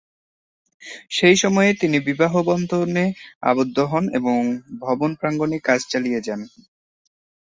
সেই 1.11 1.35
সময়ে 1.35 1.71
তিনি 1.73 1.97
বিবাহবন্ধনে 2.07 3.05
আবদ্ধ 3.43 3.77
হন 3.91 4.05
এবং 4.13 4.37
ভবন 4.81 5.11
প্রাঙ্গনে 5.19 5.57
কাজ 5.67 5.79
চালিয়ে 5.91 6.19
যান। 6.21 6.41